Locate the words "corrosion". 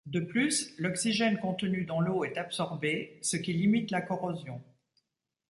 4.01-4.59